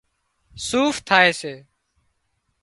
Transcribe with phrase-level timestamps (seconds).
[0.67, 1.53] صوف ٿائي سي